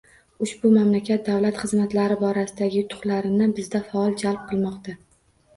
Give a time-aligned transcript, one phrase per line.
[0.43, 4.99] Ushbu mamlakat davlat xizmatlari borasidagi yutuqlarini bizda faol jalb qilmoqda.